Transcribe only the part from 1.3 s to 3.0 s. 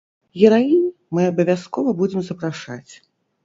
абавязкова будзем запрашаць.